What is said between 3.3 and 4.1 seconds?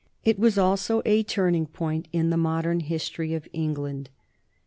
of England.